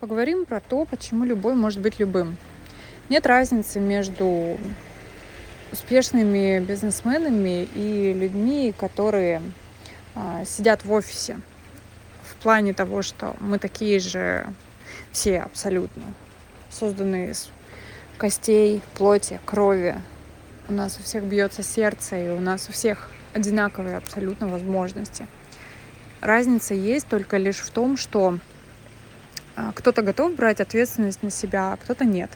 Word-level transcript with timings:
Поговорим 0.00 0.46
про 0.46 0.60
то, 0.60 0.86
почему 0.86 1.26
любой 1.26 1.54
может 1.54 1.80
быть 1.80 1.98
любым. 1.98 2.38
Нет 3.10 3.26
разницы 3.26 3.80
между 3.80 4.56
успешными 5.72 6.58
бизнесменами 6.58 7.64
и 7.74 8.14
людьми, 8.14 8.72
которые 8.78 9.42
а, 10.14 10.46
сидят 10.46 10.86
в 10.86 10.92
офисе. 10.92 11.38
В 12.22 12.34
плане 12.36 12.72
того, 12.72 13.02
что 13.02 13.36
мы 13.40 13.58
такие 13.58 14.00
же 14.00 14.46
все 15.12 15.40
абсолютно, 15.40 16.02
созданные 16.70 17.32
из 17.32 17.50
костей, 18.16 18.80
плоти, 18.94 19.38
крови. 19.44 19.96
У 20.66 20.72
нас 20.72 20.96
у 20.98 21.02
всех 21.02 21.24
бьется 21.24 21.62
сердце, 21.62 22.16
и 22.16 22.28
у 22.30 22.40
нас 22.40 22.70
у 22.70 22.72
всех 22.72 23.10
одинаковые 23.34 23.98
абсолютно 23.98 24.48
возможности. 24.48 25.26
Разница 26.22 26.72
есть 26.72 27.06
только 27.06 27.36
лишь 27.36 27.58
в 27.58 27.68
том, 27.68 27.98
что 27.98 28.38
кто-то 29.74 30.02
готов 30.02 30.34
брать 30.34 30.60
ответственность 30.60 31.22
на 31.22 31.30
себя, 31.30 31.72
а 31.72 31.76
кто-то 31.76 32.04
нет. 32.04 32.30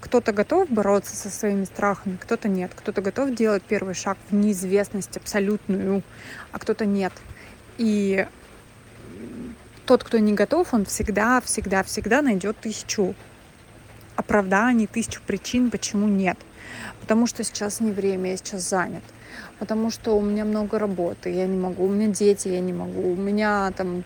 Кто-то 0.00 0.32
готов 0.32 0.68
бороться 0.68 1.16
со 1.16 1.30
своими 1.30 1.64
страхами, 1.64 2.18
кто-то 2.20 2.48
нет. 2.48 2.72
Кто-то 2.74 3.00
готов 3.00 3.34
делать 3.34 3.62
первый 3.62 3.94
шаг 3.94 4.18
в 4.28 4.34
неизвестность 4.34 5.16
абсолютную, 5.16 6.02
а 6.52 6.58
кто-то 6.58 6.84
нет. 6.84 7.12
И 7.78 8.26
тот, 9.86 10.04
кто 10.04 10.18
не 10.18 10.34
готов, 10.34 10.74
он 10.74 10.84
всегда, 10.84 11.40
всегда, 11.40 11.82
всегда 11.82 12.22
найдет 12.22 12.58
тысячу 12.58 13.14
оправданий, 14.16 14.86
тысячу 14.86 15.20
причин, 15.26 15.70
почему 15.70 16.06
нет. 16.06 16.38
Потому 17.00 17.26
что 17.26 17.44
сейчас 17.44 17.80
не 17.80 17.92
время, 17.92 18.30
я 18.30 18.36
сейчас 18.36 18.68
занят. 18.68 19.02
Потому 19.58 19.90
что 19.90 20.16
у 20.16 20.20
меня 20.20 20.44
много 20.44 20.78
работы, 20.78 21.30
я 21.30 21.46
не 21.46 21.56
могу. 21.56 21.84
У 21.84 21.88
меня 21.88 22.08
дети, 22.08 22.48
я 22.48 22.60
не 22.60 22.72
могу. 22.72 23.12
У 23.12 23.16
меня 23.16 23.72
там 23.76 24.04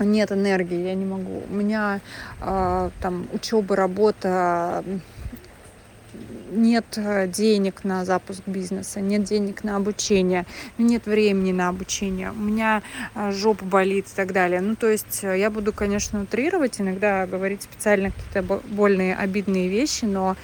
нет 0.00 0.32
энергии, 0.32 0.82
я 0.82 0.94
не 0.94 1.04
могу. 1.04 1.42
У 1.48 1.54
меня 1.54 2.00
э, 2.40 2.90
там 3.00 3.26
учеба, 3.32 3.76
работа, 3.76 4.84
нет 6.54 6.84
э, 6.96 7.26
денег 7.28 7.84
на 7.84 8.04
запуск 8.04 8.42
бизнеса, 8.46 9.00
нет 9.00 9.24
денег 9.24 9.64
на 9.64 9.76
обучение, 9.76 10.46
нет 10.78 11.06
времени 11.06 11.52
на 11.52 11.68
обучение, 11.68 12.30
у 12.30 12.40
меня 12.40 12.82
э, 13.14 13.32
жопа 13.32 13.64
болит 13.64 14.06
и 14.06 14.16
так 14.16 14.32
далее. 14.32 14.60
Ну, 14.60 14.76
то 14.76 14.88
есть 14.88 15.22
э, 15.22 15.38
я 15.38 15.50
буду, 15.50 15.72
конечно, 15.72 16.22
утрировать, 16.22 16.80
иногда 16.80 17.26
говорить 17.26 17.62
специально 17.62 18.10
какие-то 18.10 18.60
больные, 18.68 19.16
обидные 19.16 19.68
вещи, 19.68 20.04
но 20.04 20.36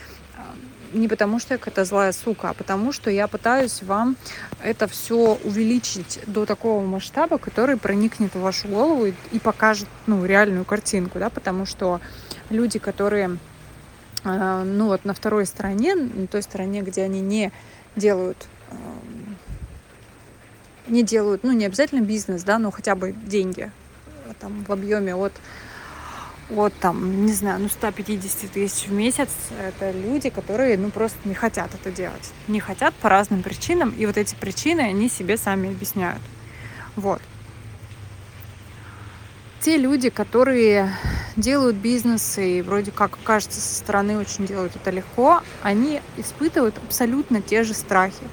не 0.92 1.08
потому, 1.08 1.38
что 1.38 1.54
я 1.54 1.58
какая-то 1.58 1.84
злая 1.84 2.12
сука, 2.12 2.50
а 2.50 2.54
потому, 2.54 2.92
что 2.92 3.10
я 3.10 3.28
пытаюсь 3.28 3.82
вам 3.82 4.16
это 4.62 4.86
все 4.88 5.38
увеличить 5.44 6.20
до 6.26 6.46
такого 6.46 6.84
масштаба, 6.84 7.38
который 7.38 7.76
проникнет 7.76 8.34
в 8.34 8.40
вашу 8.40 8.68
голову 8.68 9.06
и, 9.06 9.12
и 9.32 9.38
покажет 9.38 9.88
ну, 10.06 10.24
реальную 10.24 10.64
картинку, 10.64 11.18
да, 11.18 11.30
потому 11.30 11.66
что 11.66 12.00
люди, 12.50 12.78
которые 12.78 13.38
э, 14.24 14.62
ну 14.64 14.86
вот 14.86 15.04
на 15.04 15.14
второй 15.14 15.46
стороне, 15.46 15.94
на 15.94 16.26
той 16.26 16.42
стороне, 16.42 16.82
где 16.82 17.02
они 17.02 17.20
не 17.20 17.52
делают 17.96 18.46
э, 18.70 18.74
не 20.88 21.02
делают, 21.02 21.44
ну 21.44 21.52
не 21.52 21.66
обязательно 21.66 22.00
бизнес, 22.00 22.42
да, 22.42 22.58
но 22.58 22.70
хотя 22.70 22.94
бы 22.94 23.12
деньги 23.12 23.70
там 24.40 24.64
в 24.64 24.72
объеме 24.72 25.14
от 25.14 25.32
от 26.56 26.74
там, 26.74 27.26
не 27.26 27.32
знаю, 27.32 27.60
ну 27.60 27.68
150 27.68 28.50
тысяч 28.50 28.86
в 28.86 28.92
месяц, 28.92 29.28
это 29.58 29.90
люди, 29.90 30.30
которые, 30.30 30.76
ну 30.76 30.90
просто 30.90 31.18
не 31.24 31.34
хотят 31.34 31.74
это 31.74 31.90
делать. 31.90 32.32
Не 32.48 32.60
хотят 32.60 32.94
по 32.94 33.08
разным 33.08 33.42
причинам, 33.42 33.90
и 33.90 34.06
вот 34.06 34.16
эти 34.16 34.34
причины 34.34 34.80
они 34.80 35.08
себе 35.08 35.36
сами 35.36 35.70
объясняют. 35.70 36.22
Вот. 36.96 37.20
Те 39.60 39.76
люди, 39.76 40.08
которые 40.08 40.90
делают 41.36 41.76
бизнес 41.76 42.38
и 42.38 42.62
вроде 42.62 42.90
как 42.90 43.18
кажется 43.22 43.60
со 43.60 43.74
стороны 43.74 44.18
очень 44.18 44.46
делают 44.46 44.74
это 44.74 44.90
легко, 44.90 45.42
они 45.62 46.00
испытывают 46.16 46.78
абсолютно 46.78 47.42
те 47.42 47.62
же 47.62 47.74
страхи. 47.74 48.26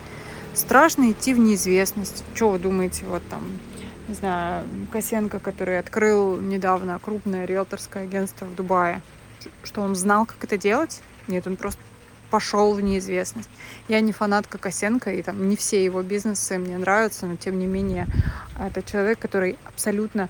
Страшно 0.53 1.11
идти 1.11 1.33
в 1.33 1.39
неизвестность. 1.39 2.23
Что 2.33 2.49
вы 2.49 2.59
думаете, 2.59 3.05
вот 3.05 3.21
там 3.29 3.43
не 4.07 4.15
знаю, 4.15 4.65
Косенко, 4.91 5.39
который 5.39 5.79
открыл 5.79 6.39
недавно 6.39 6.99
крупное 6.99 7.45
риэлторское 7.45 8.03
агентство 8.03 8.45
в 8.45 8.55
Дубае, 8.55 9.01
что 9.63 9.81
он 9.81 9.95
знал, 9.95 10.25
как 10.25 10.43
это 10.43 10.57
делать? 10.57 11.01
Нет, 11.27 11.45
он 11.47 11.57
просто 11.57 11.81
пошел 12.29 12.73
в 12.73 12.81
неизвестность. 12.81 13.49
Я 13.87 14.01
не 14.01 14.11
фанатка 14.11 14.57
Косенко, 14.57 15.11
и 15.13 15.21
там 15.21 15.47
не 15.47 15.55
все 15.55 15.83
его 15.83 16.01
бизнесы 16.01 16.57
мне 16.57 16.77
нравятся, 16.77 17.25
но 17.25 17.35
тем 17.35 17.57
не 17.59 17.67
менее 17.67 18.07
это 18.59 18.83
человек, 18.83 19.19
который 19.19 19.57
абсолютно 19.65 20.29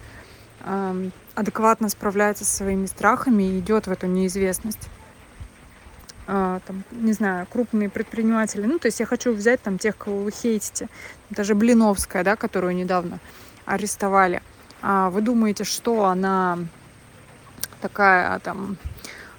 эм, 0.65 1.11
адекватно 1.35 1.89
справляется 1.89 2.45
со 2.45 2.57
своими 2.57 2.85
страхами 2.85 3.43
и 3.43 3.59
идет 3.59 3.87
в 3.87 3.91
эту 3.91 4.07
неизвестность. 4.07 4.89
А, 6.27 6.59
там, 6.67 6.83
не 6.91 7.13
знаю, 7.13 7.47
крупные 7.49 7.89
предприниматели. 7.89 8.65
Ну, 8.65 8.79
то 8.79 8.87
есть 8.87 8.99
я 8.99 9.05
хочу 9.05 9.33
взять 9.33 9.61
там 9.61 9.77
тех, 9.77 9.97
кого 9.97 10.23
вы 10.23 10.31
хейтите. 10.31 10.89
Даже 11.29 11.55
Блиновская, 11.55 12.23
да, 12.23 12.35
которую 12.35 12.75
недавно 12.75 13.19
арестовали. 13.67 14.41
А 14.81 15.09
вы 15.09 15.21
думаете, 15.21 15.63
что 15.63 16.05
она 16.05 16.57
такая 17.81 18.39
там 18.39 18.77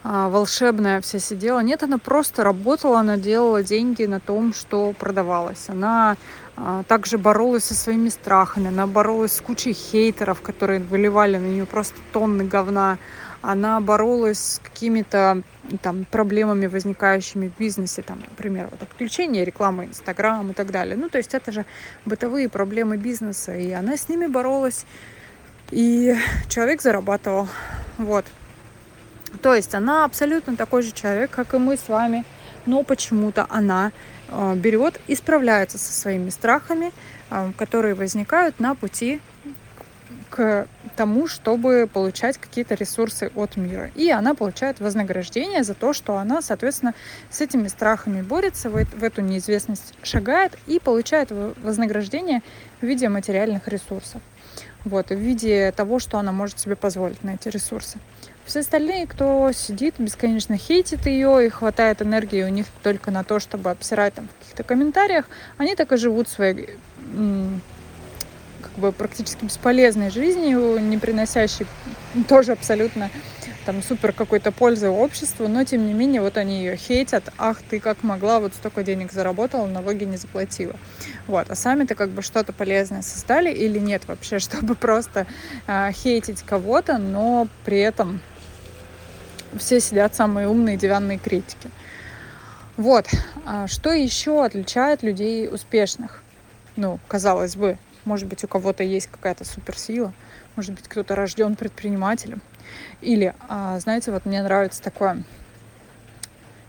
а, 0.04 0.28
волшебная 0.28 1.00
вся 1.00 1.18
сидела. 1.18 1.60
Нет, 1.60 1.82
она 1.82 1.98
просто 1.98 2.44
работала, 2.44 3.00
она 3.00 3.16
делала 3.16 3.62
деньги 3.62 4.04
на 4.04 4.20
том, 4.20 4.54
что 4.54 4.92
продавалось. 4.92 5.68
Она 5.68 6.16
а, 6.56 6.82
также 6.84 7.18
боролась 7.18 7.64
со 7.64 7.74
своими 7.74 8.08
страхами, 8.08 8.68
она 8.68 8.86
боролась 8.86 9.32
с 9.32 9.40
кучей 9.40 9.72
хейтеров, 9.72 10.40
которые 10.40 10.80
выливали 10.80 11.36
на 11.36 11.46
нее 11.46 11.66
просто 11.66 11.96
тонны 12.12 12.44
говна. 12.44 12.98
Она 13.40 13.80
боролась 13.80 14.38
с 14.38 14.60
какими-то 14.62 15.42
там 15.82 16.04
проблемами, 16.04 16.66
возникающими 16.66 17.48
в 17.48 17.58
бизнесе, 17.58 18.02
там, 18.02 18.20
например, 18.28 18.68
вот 18.70 18.82
отключение 18.82 19.44
рекламы 19.44 19.86
Инстаграм 19.86 20.50
и 20.50 20.54
так 20.54 20.70
далее. 20.70 20.96
Ну, 20.96 21.08
то 21.08 21.18
есть 21.18 21.34
это 21.34 21.52
же 21.52 21.64
бытовые 22.04 22.48
проблемы 22.48 22.96
бизнеса, 22.96 23.54
и 23.54 23.70
она 23.70 23.96
с 23.96 24.08
ними 24.08 24.26
боролась, 24.26 24.86
и 25.70 26.16
человек 26.48 26.82
зарабатывал. 26.82 27.48
Вот. 27.98 28.24
То 29.42 29.54
есть 29.54 29.74
она 29.74 30.04
абсолютно 30.04 30.56
такой 30.56 30.82
же 30.82 30.92
человек, 30.92 31.30
как 31.30 31.54
и 31.54 31.58
мы 31.58 31.76
с 31.76 31.88
вами, 31.88 32.24
но 32.66 32.82
почему-то 32.82 33.46
она 33.50 33.92
э, 34.28 34.54
берет 34.56 35.00
и 35.06 35.14
справляется 35.14 35.78
со 35.78 35.92
своими 35.92 36.30
страхами, 36.30 36.92
э, 37.30 37.52
которые 37.56 37.94
возникают 37.94 38.58
на 38.58 38.74
пути 38.74 39.20
к 40.30 40.66
тому, 40.98 41.28
чтобы 41.28 41.88
получать 41.90 42.38
какие-то 42.38 42.74
ресурсы 42.74 43.30
от 43.36 43.56
мира. 43.56 43.92
И 43.94 44.10
она 44.10 44.34
получает 44.34 44.80
вознаграждение 44.80 45.62
за 45.62 45.74
то, 45.74 45.92
что 45.92 46.16
она, 46.16 46.42
соответственно, 46.42 46.92
с 47.30 47.40
этими 47.40 47.68
страхами 47.68 48.20
борется, 48.20 48.68
в, 48.68 48.76
эту 48.76 49.20
неизвестность 49.22 49.94
шагает 50.02 50.58
и 50.66 50.80
получает 50.80 51.30
вознаграждение 51.30 52.42
в 52.80 52.86
виде 52.86 53.08
материальных 53.08 53.68
ресурсов. 53.68 54.20
Вот, 54.84 55.10
в 55.10 55.14
виде 55.14 55.70
того, 55.70 56.00
что 56.00 56.18
она 56.18 56.32
может 56.32 56.58
себе 56.58 56.74
позволить 56.74 57.22
на 57.22 57.34
эти 57.34 57.48
ресурсы. 57.48 57.98
Все 58.44 58.60
остальные, 58.60 59.06
кто 59.06 59.52
сидит, 59.52 59.94
бесконечно 59.98 60.56
хейтит 60.56 61.06
ее 61.06 61.46
и 61.46 61.48
хватает 61.48 62.02
энергии 62.02 62.42
у 62.42 62.48
них 62.48 62.66
только 62.82 63.12
на 63.12 63.22
то, 63.22 63.38
чтобы 63.38 63.70
обсирать 63.70 64.14
там 64.14 64.26
в 64.26 64.38
каких-то 64.40 64.64
комментариях, 64.64 65.26
они 65.58 65.76
так 65.76 65.92
и 65.92 65.96
живут 65.96 66.28
своей 66.28 66.70
как 68.60 68.72
бы 68.72 68.92
практически 68.92 69.44
бесполезной 69.44 70.10
жизнью, 70.10 70.78
не 70.80 70.98
приносящей 70.98 71.66
тоже 72.28 72.52
абсолютно 72.52 73.10
там 73.68 73.82
супер 73.82 74.14
какой-то 74.14 74.50
пользы 74.50 74.88
обществу, 74.88 75.46
но 75.46 75.62
тем 75.62 75.86
не 75.86 75.92
менее 75.92 76.22
вот 76.22 76.38
они 76.38 76.60
ее 76.60 76.76
хейтят, 76.76 77.24
ах 77.36 77.58
ты 77.60 77.80
как 77.80 78.02
могла, 78.02 78.40
вот 78.40 78.54
столько 78.54 78.82
денег 78.82 79.12
заработала, 79.12 79.66
налоги 79.66 80.04
не 80.04 80.16
заплатила. 80.16 80.74
Вот, 81.26 81.50
а 81.50 81.54
сами-то 81.54 81.94
как 81.94 82.08
бы 82.08 82.22
что-то 82.22 82.54
полезное 82.54 83.02
создали 83.02 83.52
или 83.52 83.78
нет 83.78 84.08
вообще, 84.08 84.38
чтобы 84.38 84.74
просто 84.74 85.26
э, 85.66 85.92
хейтить 85.92 86.42
кого-то, 86.44 86.96
но 86.96 87.46
при 87.66 87.80
этом 87.80 88.22
все 89.58 89.80
сидят 89.80 90.14
самые 90.14 90.48
умные 90.48 90.78
диванные 90.78 91.18
критики. 91.18 91.70
Вот, 92.78 93.06
а 93.44 93.66
что 93.66 93.92
еще 93.92 94.46
отличает 94.46 95.02
людей 95.02 95.46
успешных? 95.46 96.22
Ну, 96.76 97.00
казалось 97.06 97.54
бы, 97.54 97.76
может 98.04 98.26
быть, 98.26 98.44
у 98.44 98.48
кого-то 98.48 98.82
есть 98.82 99.08
какая-то 99.08 99.44
суперсила, 99.44 100.12
может 100.56 100.72
быть, 100.74 100.88
кто-то 100.88 101.14
рожден 101.14 101.56
предпринимателем. 101.56 102.40
Или, 103.00 103.34
а, 103.48 103.78
знаете, 103.80 104.10
вот 104.10 104.26
мне 104.26 104.42
нравится 104.42 104.82
такое, 104.82 105.22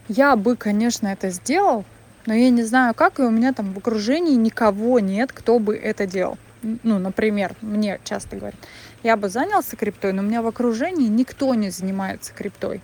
я 0.08 0.36
бы, 0.36 0.56
конечно, 0.56 1.08
это 1.08 1.30
сделал, 1.30 1.86
но 2.26 2.34
я 2.34 2.50
не 2.50 2.64
знаю 2.64 2.94
как, 2.94 3.20
и 3.20 3.24
у 3.24 3.30
меня 3.30 3.54
там 3.54 3.74
в 3.74 3.78
окружении 3.78 4.36
никого 4.36 5.00
нет, 5.00 5.32
кто 5.32 5.60
бы 5.60 5.76
это 5.76 6.06
делал. 6.06 6.38
Ну, 6.62 7.00
например, 7.00 7.56
мне 7.62 8.00
часто 8.04 8.36
говорят, 8.36 8.60
я 9.04 9.16
бы 9.16 9.30
занялся 9.30 9.76
криптой, 9.76 10.14
но 10.14 10.22
у 10.22 10.26
меня 10.26 10.42
в 10.42 10.48
окружении 10.48 11.08
никто 11.08 11.54
не 11.56 11.70
занимается 11.70 12.34
криптой. 12.34 12.82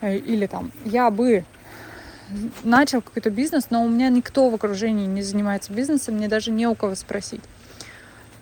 Э, 0.00 0.16
или 0.16 0.46
там, 0.46 0.72
я 0.84 1.10
бы 1.10 1.44
начал 2.64 3.02
какой-то 3.02 3.30
бизнес, 3.30 3.66
но 3.70 3.84
у 3.84 3.88
меня 3.88 4.08
никто 4.08 4.48
в 4.48 4.54
окружении 4.54 5.06
не 5.06 5.22
занимается 5.22 5.72
бизнесом, 5.72 6.16
мне 6.16 6.28
даже 6.28 6.50
не 6.50 6.66
у 6.66 6.74
кого 6.74 6.94
спросить. 6.94 7.42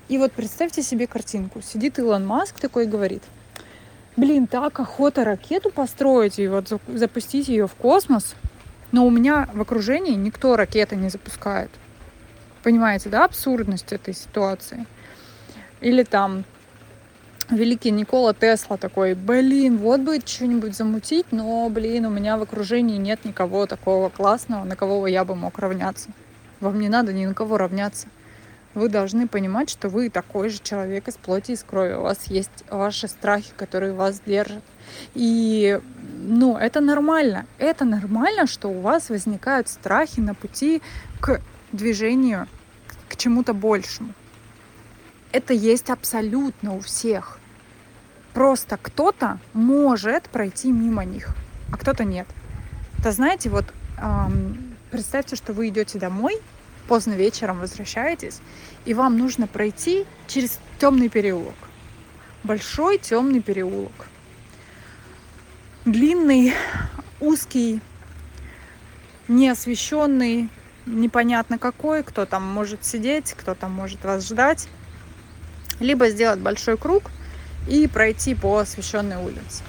И 0.09 0.19
вот 0.19 0.33
представьте 0.33 0.83
себе 0.83 1.07
картинку. 1.07 1.63
Сидит 1.63 1.99
Илон 1.99 2.27
Маск 2.27 2.61
такой 2.61 2.85
и 2.85 2.89
говорит, 2.89 3.23
блин, 4.17 4.47
так 4.47 4.79
охота 4.79 5.25
ракету 5.25 5.71
построить 5.71 6.39
и 6.39 6.47
вот 6.47 6.69
запустить 6.89 7.49
ее 7.49 7.67
в 7.67 7.75
космос, 7.75 8.35
но 8.93 9.07
у 9.07 9.11
меня 9.11 9.49
в 9.53 9.61
окружении 9.61 10.15
никто 10.15 10.57
ракеты 10.57 10.97
не 10.97 11.09
запускает. 11.09 11.71
Понимаете, 12.63 13.09
да, 13.09 13.25
абсурдность 13.25 13.93
этой 13.93 14.15
ситуации? 14.15 14.87
Или 15.81 16.03
там 16.03 16.45
великий 17.51 17.91
Никола 17.91 18.35
Тесла 18.35 18.77
такой, 18.77 19.15
блин, 19.15 19.79
вот 19.79 20.01
бы 20.01 20.21
что-нибудь 20.25 20.77
замутить, 20.77 21.27
но, 21.31 21.69
блин, 21.69 22.07
у 22.07 22.11
меня 22.11 22.39
в 22.39 22.43
окружении 22.43 22.97
нет 22.97 23.25
никого 23.25 23.67
такого 23.67 24.09
классного, 24.09 24.65
на 24.65 24.77
кого 24.77 25.07
я 25.07 25.25
бы 25.25 25.35
мог 25.35 25.59
равняться. 25.59 26.11
Вам 26.61 26.79
не 26.79 26.89
надо 26.89 27.13
ни 27.13 27.27
на 27.27 27.35
кого 27.35 27.59
равняться. 27.59 28.09
Вы 28.75 28.89
должны 28.89 29.29
понимать, 29.29 29.71
что 29.71 29.89
вы 29.89 30.11
такой 30.11 30.49
же 30.49 30.59
человек 30.63 31.09
из 31.09 31.15
плоти 31.15 31.53
и 31.53 31.55
из 31.55 31.63
крови. 31.63 31.95
У 31.95 32.03
вас 32.03 32.27
есть 32.27 32.51
ваши 32.71 33.09
страхи, 33.09 33.53
которые 33.57 33.93
вас 33.93 34.21
держат. 34.27 34.65
И, 35.15 35.81
ну, 36.19 36.57
это 36.57 36.81
нормально. 36.81 37.47
Это 37.59 37.85
нормально, 37.85 38.47
что 38.47 38.69
у 38.69 38.81
вас 38.81 39.11
возникают 39.11 39.69
страхи 39.69 40.21
на 40.21 40.35
пути 40.35 40.83
к 41.21 41.41
движению, 41.73 42.49
к 43.09 43.17
чему-то 43.17 43.55
большему 43.55 44.13
это 45.35 45.53
есть 45.53 45.91
абсолютно 45.91 46.77
у 46.77 46.81
всех. 46.81 47.41
Просто 48.33 48.79
кто-то 48.81 49.41
может 49.53 50.29
пройти 50.29 50.71
мимо 50.71 51.05
них, 51.05 51.35
а 51.73 51.77
кто-то 51.77 52.05
нет. 52.05 52.29
Это 52.99 53.11
знаете, 53.11 53.51
вот 53.51 53.65
эм, 53.99 54.77
представьте, 54.93 55.35
что 55.35 55.53
вы 55.53 55.69
идете 55.69 55.99
домой, 55.99 56.41
поздно 56.89 57.13
вечером 57.13 57.61
возвращаетесь, 57.61 58.41
и 58.85 58.95
вам 58.95 59.19
нужно 59.19 59.47
пройти 59.47 60.05
через 60.27 60.59
темный 60.79 61.09
переулок. 61.09 61.55
Большой 62.43 62.99
темный 62.99 63.41
переулок. 63.41 64.07
Длинный, 65.85 66.55
узкий, 67.21 67.81
неосвещенный, 69.29 70.49
непонятно 70.87 71.59
какой, 71.59 72.03
кто 72.03 72.27
там 72.27 72.43
может 72.43 72.85
сидеть, 72.85 73.33
кто 73.33 73.55
там 73.55 73.73
может 73.73 74.05
вас 74.05 74.27
ждать 74.27 74.69
либо 75.81 76.09
сделать 76.09 76.41
большой 76.41 76.77
круг 76.77 77.11
и 77.69 77.87
пройти 77.87 78.35
по 78.35 78.59
освещенной 78.59 79.17
улице. 79.17 79.63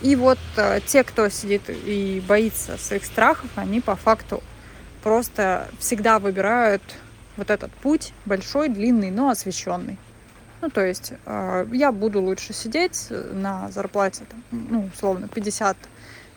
И 0.00 0.16
вот 0.16 0.38
э, 0.56 0.80
те, 0.86 1.04
кто 1.04 1.28
сидит 1.28 1.62
и 1.68 2.22
боится 2.26 2.78
своих 2.78 3.04
страхов, 3.04 3.50
они 3.56 3.80
по 3.80 3.96
факту 3.96 4.42
просто 5.02 5.68
всегда 5.78 6.18
выбирают 6.18 6.82
вот 7.36 7.50
этот 7.50 7.72
путь 7.72 8.12
большой, 8.26 8.68
длинный, 8.68 9.10
но 9.10 9.30
освещенный. 9.30 9.98
Ну, 10.60 10.68
то 10.68 10.84
есть 10.84 11.12
э, 11.24 11.66
я 11.72 11.90
буду 11.90 12.20
лучше 12.20 12.52
сидеть 12.52 13.06
на 13.10 13.70
зарплате, 13.70 14.24
там, 14.28 14.42
ну, 14.50 14.90
условно, 14.92 15.28
50 15.28 15.76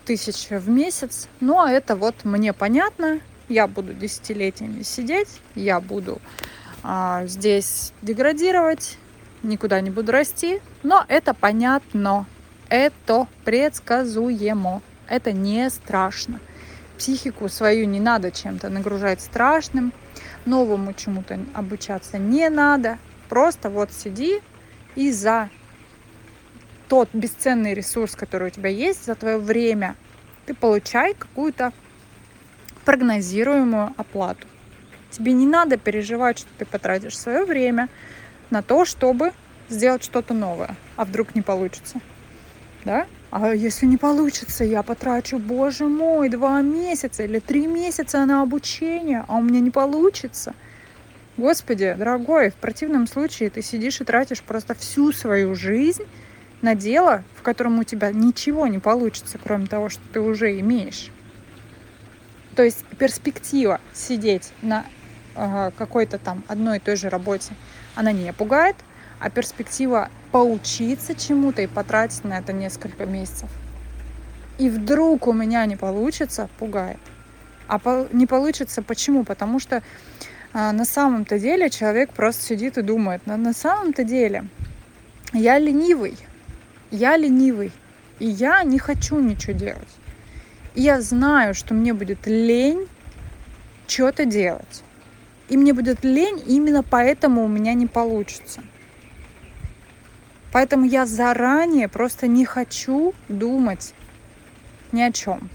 тысяч 0.04 0.48
в 0.48 0.68
месяц, 0.68 1.28
но 1.40 1.66
это 1.66 1.96
вот 1.96 2.24
мне 2.24 2.52
понятно, 2.52 3.20
я 3.48 3.66
буду 3.66 3.92
десятилетиями 3.92 4.82
сидеть, 4.82 5.28
я 5.54 5.80
буду 5.80 6.20
а, 6.82 7.26
здесь 7.26 7.92
деградировать, 8.02 8.98
никуда 9.42 9.80
не 9.80 9.90
буду 9.90 10.12
расти, 10.12 10.60
но 10.82 11.04
это 11.08 11.34
понятно, 11.34 12.26
это 12.68 13.26
предсказуемо, 13.44 14.82
это 15.08 15.32
не 15.32 15.68
страшно. 15.70 16.40
Психику 16.98 17.48
свою 17.48 17.86
не 17.86 18.00
надо 18.00 18.30
чем-то 18.30 18.68
нагружать 18.68 19.20
страшным, 19.20 19.92
новому 20.44 20.92
чему-то 20.92 21.38
обучаться 21.54 22.18
не 22.18 22.48
надо, 22.48 22.98
просто 23.28 23.70
вот 23.70 23.92
сиди 23.92 24.40
и 24.94 25.10
за 25.10 25.50
тот 26.88 27.08
бесценный 27.12 27.74
ресурс, 27.74 28.14
который 28.14 28.48
у 28.48 28.50
тебя 28.50 28.68
есть, 28.68 29.04
за 29.04 29.14
твое 29.14 29.38
время, 29.38 29.96
ты 30.46 30.54
получай 30.54 31.14
какую-то 31.14 31.72
прогнозируемую 32.84 33.94
оплату. 33.96 34.46
Тебе 35.10 35.32
не 35.32 35.46
надо 35.46 35.76
переживать, 35.76 36.38
что 36.38 36.48
ты 36.58 36.64
потратишь 36.64 37.18
свое 37.18 37.44
время 37.44 37.88
на 38.50 38.62
то, 38.62 38.84
чтобы 38.84 39.32
сделать 39.68 40.04
что-то 40.04 40.34
новое. 40.34 40.76
А 40.96 41.04
вдруг 41.04 41.34
не 41.34 41.42
получится? 41.42 42.00
Да? 42.84 43.06
А 43.36 43.52
если 43.52 43.86
не 43.86 43.96
получится, 43.96 44.62
я 44.62 44.84
потрачу, 44.84 45.40
боже 45.40 45.88
мой, 45.88 46.28
два 46.28 46.62
месяца 46.62 47.24
или 47.24 47.40
три 47.40 47.66
месяца 47.66 48.24
на 48.26 48.42
обучение, 48.42 49.24
а 49.26 49.38
у 49.38 49.42
меня 49.42 49.58
не 49.58 49.72
получится. 49.72 50.54
Господи, 51.36 51.96
дорогой, 51.98 52.50
в 52.50 52.54
противном 52.54 53.08
случае 53.08 53.50
ты 53.50 53.60
сидишь 53.60 54.00
и 54.00 54.04
тратишь 54.04 54.40
просто 54.40 54.74
всю 54.74 55.10
свою 55.10 55.56
жизнь 55.56 56.04
на 56.62 56.76
дело, 56.76 57.24
в 57.34 57.42
котором 57.42 57.80
у 57.80 57.82
тебя 57.82 58.12
ничего 58.12 58.68
не 58.68 58.78
получится, 58.78 59.36
кроме 59.42 59.66
того, 59.66 59.88
что 59.88 60.02
ты 60.12 60.20
уже 60.20 60.60
имеешь. 60.60 61.10
То 62.54 62.62
есть 62.62 62.84
перспектива 62.98 63.80
сидеть 63.92 64.52
на 64.62 64.86
какой-то 65.76 66.18
там 66.18 66.44
одной 66.46 66.76
и 66.76 66.80
той 66.80 66.94
же 66.94 67.08
работе, 67.08 67.54
она 67.96 68.12
не 68.12 68.32
пугает, 68.32 68.76
а 69.18 69.28
перспектива 69.28 70.08
поучиться 70.34 71.14
чему-то 71.14 71.62
и 71.62 71.68
потратить 71.68 72.24
на 72.24 72.38
это 72.38 72.52
несколько 72.52 73.06
месяцев. 73.06 73.48
И 74.58 74.68
вдруг 74.68 75.28
у 75.28 75.32
меня 75.32 75.64
не 75.64 75.76
получится, 75.76 76.48
пугает. 76.58 76.98
А 77.68 77.78
по, 77.78 78.08
не 78.10 78.26
получится 78.26 78.82
почему? 78.82 79.22
Потому 79.22 79.60
что 79.60 79.80
а, 80.52 80.72
на 80.72 80.84
самом-то 80.84 81.38
деле 81.38 81.70
человек 81.70 82.10
просто 82.12 82.42
сидит 82.42 82.78
и 82.78 82.82
думает, 82.82 83.24
на, 83.28 83.36
на 83.36 83.52
самом-то 83.52 84.02
деле 84.02 84.46
я 85.32 85.56
ленивый, 85.60 86.16
я 86.90 87.16
ленивый, 87.16 87.70
и 88.18 88.26
я 88.26 88.64
не 88.64 88.80
хочу 88.80 89.20
ничего 89.20 89.52
делать. 89.52 89.96
И 90.74 90.82
я 90.82 91.00
знаю, 91.00 91.54
что 91.54 91.74
мне 91.74 91.94
будет 91.94 92.26
лень 92.26 92.88
что-то 93.86 94.24
делать. 94.24 94.82
И 95.48 95.56
мне 95.56 95.72
будет 95.72 96.02
лень, 96.02 96.42
именно 96.44 96.82
поэтому 96.82 97.44
у 97.44 97.48
меня 97.48 97.74
не 97.74 97.86
получится. 97.86 98.64
Поэтому 100.54 100.86
я 100.86 101.04
заранее 101.04 101.88
просто 101.88 102.28
не 102.28 102.44
хочу 102.44 103.12
думать 103.28 103.92
ни 104.92 105.02
о 105.02 105.10
чем. 105.10 105.50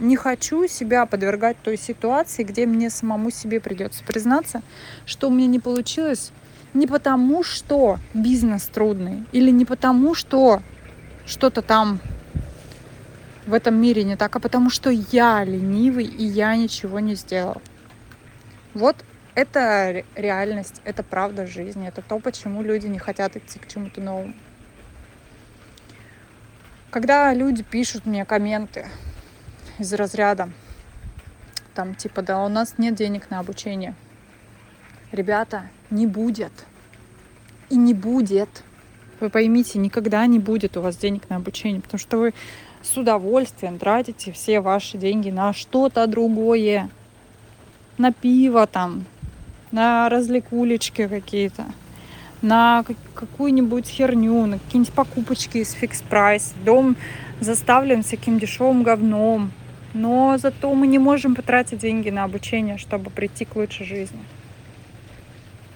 Не 0.00 0.16
хочу 0.16 0.66
себя 0.66 1.06
подвергать 1.06 1.56
той 1.62 1.78
ситуации, 1.78 2.42
где 2.42 2.66
мне 2.66 2.90
самому 2.90 3.30
себе 3.30 3.60
придется 3.60 4.02
признаться, 4.02 4.62
что 5.06 5.28
у 5.28 5.30
меня 5.30 5.46
не 5.46 5.60
получилось 5.60 6.32
не 6.72 6.88
потому, 6.88 7.44
что 7.44 8.00
бизнес 8.12 8.64
трудный, 8.64 9.22
или 9.30 9.52
не 9.52 9.64
потому, 9.64 10.16
что 10.16 10.62
что-то 11.24 11.62
там 11.62 12.00
в 13.46 13.54
этом 13.54 13.76
мире 13.76 14.02
не 14.02 14.16
так, 14.16 14.34
а 14.34 14.40
потому 14.40 14.68
что 14.68 14.90
я 14.90 15.44
ленивый 15.44 16.06
и 16.06 16.24
я 16.24 16.56
ничего 16.56 16.98
не 16.98 17.14
сделал. 17.14 17.62
Вот 18.74 18.96
это 19.34 20.04
реальность, 20.14 20.80
это 20.84 21.02
правда 21.02 21.46
жизни, 21.46 21.88
это 21.88 22.02
то, 22.02 22.18
почему 22.18 22.62
люди 22.62 22.86
не 22.86 22.98
хотят 22.98 23.36
идти 23.36 23.58
к 23.58 23.68
чему-то 23.68 24.00
новому. 24.00 24.34
Когда 26.90 27.32
люди 27.34 27.62
пишут 27.64 28.06
мне 28.06 28.24
комменты 28.24 28.86
из 29.78 29.92
разряда, 29.92 30.50
там 31.74 31.96
типа, 31.96 32.22
да, 32.22 32.44
у 32.44 32.48
нас 32.48 32.74
нет 32.78 32.94
денег 32.94 33.30
на 33.30 33.40
обучение. 33.40 33.94
Ребята, 35.10 35.68
не 35.90 36.06
будет. 36.06 36.52
И 37.68 37.76
не 37.76 37.94
будет. 37.94 38.62
Вы 39.18 39.30
поймите, 39.30 39.80
никогда 39.80 40.24
не 40.26 40.38
будет 40.38 40.76
у 40.76 40.80
вас 40.80 40.96
денег 40.96 41.28
на 41.28 41.36
обучение, 41.36 41.80
потому 41.80 41.98
что 41.98 42.18
вы 42.18 42.34
с 42.82 42.96
удовольствием 42.96 43.78
тратите 43.78 44.30
все 44.30 44.60
ваши 44.60 44.98
деньги 44.98 45.30
на 45.30 45.52
что-то 45.52 46.06
другое. 46.06 46.90
На 47.98 48.12
пиво 48.12 48.66
там, 48.66 49.04
на 49.74 50.08
развлекулечки 50.08 51.08
какие-то, 51.08 51.64
на 52.42 52.84
какую-нибудь 53.14 53.88
херню, 53.88 54.46
на 54.46 54.60
какие-нибудь 54.60 54.94
покупочки 54.94 55.58
из 55.58 55.72
фикс 55.72 56.00
прайс. 56.00 56.54
Дом 56.64 56.94
заставлен 57.40 58.04
всяким 58.04 58.38
дешевым 58.38 58.84
говном. 58.84 59.50
Но 59.92 60.38
зато 60.38 60.72
мы 60.74 60.86
не 60.86 61.00
можем 61.00 61.34
потратить 61.34 61.80
деньги 61.80 62.10
на 62.10 62.22
обучение, 62.22 62.78
чтобы 62.78 63.10
прийти 63.10 63.44
к 63.44 63.56
лучшей 63.56 63.84
жизни. 63.84 64.20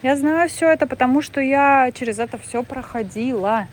Я 0.02 0.16
знаю 0.16 0.48
все 0.48 0.70
это, 0.70 0.86
потому 0.86 1.20
что 1.20 1.40
я 1.40 1.90
через 1.92 2.20
это 2.20 2.38
все 2.38 2.62
проходила. 2.62 3.66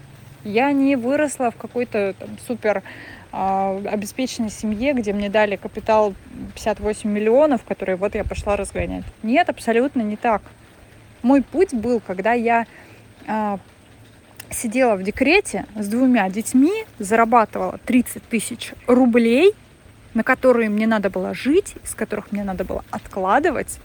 Я 0.43 0.71
не 0.71 0.95
выросла 0.95 1.51
в 1.51 1.55
какой-то 1.55 2.15
там, 2.17 2.29
супер 2.47 2.81
обеспеченной 3.35 4.49
семье, 4.49 4.93
где 4.93 5.11
мне 5.11 5.29
дали 5.29 5.57
капитал 5.57 6.13
58 6.53 7.09
миллионов, 7.09 7.63
которые 7.63 7.97
вот 7.97 8.15
я 8.15 8.23
пошла 8.23 8.55
разгонять. 8.55 9.03
Нет, 9.23 9.49
абсолютно 9.49 10.01
не 10.01 10.15
так. 10.15 10.41
Мой 11.21 11.41
путь 11.41 11.73
был, 11.73 11.99
когда 11.99 12.31
я 12.31 12.65
а, 13.27 13.59
сидела 14.49 14.95
в 14.95 15.03
декрете 15.03 15.65
с 15.75 15.87
двумя 15.87 16.29
детьми, 16.29 16.85
зарабатывала 16.99 17.77
30 17.85 18.23
тысяч 18.23 18.73
рублей, 18.87 19.53
на 20.13 20.23
которые 20.23 20.69
мне 20.69 20.87
надо 20.87 21.09
было 21.09 21.33
жить, 21.33 21.75
из 21.83 21.93
которых 21.93 22.31
мне 22.31 22.43
надо 22.43 22.63
было 22.63 22.85
откладывать. 22.89 23.79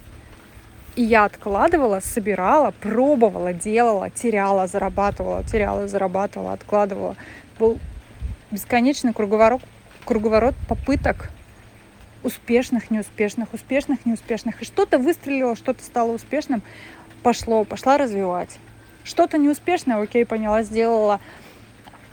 И 0.95 1.03
я 1.03 1.25
откладывала, 1.25 2.01
собирала, 2.01 2.73
пробовала, 2.81 3.53
делала, 3.53 4.11
теряла, 4.11 4.69
зарабатывала, 4.69 5.43
теряла, 5.43 5.89
зарабатывала, 5.89 6.53
откладывала 6.53 7.17
был 7.59 7.81
бесконечный 8.51 9.13
круговорот, 9.13 9.63
круговорот 10.05 10.55
попыток 10.69 11.31
успешных, 12.23 12.91
неуспешных, 12.91 13.53
успешных, 13.55 14.05
неуспешных. 14.05 14.61
И 14.63 14.65
что-то 14.65 14.99
выстрелило, 14.99 15.57
что-то 15.57 15.83
стало 15.83 16.13
успешным, 16.13 16.63
пошло, 17.23 17.65
пошла 17.65 17.99
развивать. 17.99 18.59
Что-то 19.05 19.39
неуспешное, 19.39 20.01
окей, 20.01 20.27
поняла, 20.27 20.63
сделала 20.63 21.21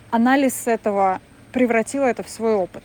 анализ 0.10 0.68
этого, 0.68 1.20
превратила 1.52 2.06
это 2.06 2.24
в 2.24 2.30
свой 2.30 2.54
опыт. 2.54 2.84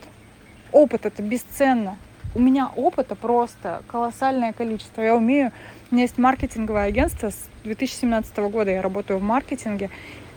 Опыт 0.71 1.05
это 1.05 1.21
бесценно. 1.21 1.97
У 2.35 2.39
меня 2.39 2.71
опыта 2.75 3.15
просто 3.15 3.83
колоссальное 3.87 4.53
количество. 4.53 5.01
Я 5.01 5.15
умею, 5.15 5.51
у 5.91 5.95
меня 5.95 6.03
есть 6.03 6.17
маркетинговое 6.17 6.85
агентство 6.85 7.29
с 7.29 7.37
2017 7.63 8.35
года, 8.39 8.71
я 8.71 8.81
работаю 8.81 9.19
в 9.19 9.23
маркетинге, 9.23 9.89